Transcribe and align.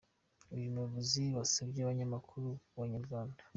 Uyu 0.55 0.73
muyobozi 0.73 1.21
yasabye 1.37 1.79
umunyamakuru 1.81 2.47
wa 2.77 2.83
Inyarwanda. 2.87 3.41